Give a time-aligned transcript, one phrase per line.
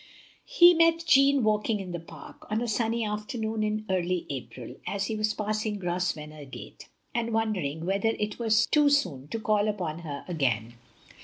[0.47, 5.05] He met Jeanne walking in the Park, on a sunny afternoon in early April, as
[5.05, 9.99] he was passing Grosvenor Gate, and wondering whether it were too soon to call upon
[9.99, 10.73] her again.